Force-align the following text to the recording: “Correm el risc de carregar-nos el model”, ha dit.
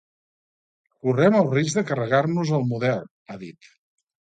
“Correm 1.07 1.37
el 1.41 1.51
risc 1.51 1.79
de 1.81 1.85
carregar-nos 1.91 2.55
el 2.61 2.67
model”, 2.73 3.07
ha 3.29 3.39
dit. 3.47 3.73